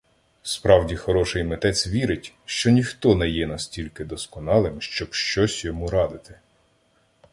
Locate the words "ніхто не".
2.69-3.29